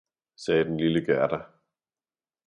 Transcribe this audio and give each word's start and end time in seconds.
sagde 0.37 0.65
den 0.65 0.77
lille 0.77 1.05
Gerda. 1.05 1.45